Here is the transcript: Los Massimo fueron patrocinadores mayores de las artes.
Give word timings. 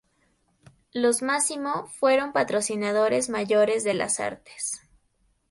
Los 0.93 1.21
Massimo 1.21 1.85
fueron 1.99 2.33
patrocinadores 2.33 3.29
mayores 3.29 3.83
de 3.83 3.93
las 3.93 4.19
artes. 4.19 4.81